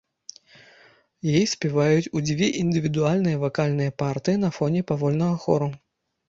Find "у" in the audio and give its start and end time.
2.19-2.21